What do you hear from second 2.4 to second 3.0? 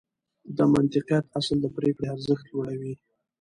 لوړوي.